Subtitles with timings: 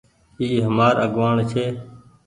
[0.39, 1.65] اي همآر آگوآڻ ڇي۔